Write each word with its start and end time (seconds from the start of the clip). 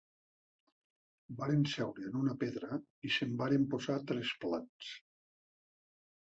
Varen 1.41 1.61
seure 1.73 2.07
en 2.09 2.17
una 2.23 2.33
pedra, 2.45 2.81
i 3.09 3.13
se'n 3.19 3.37
varen 3.45 3.69
posar 3.77 4.01
tres 4.15 4.35
plats 4.47 4.93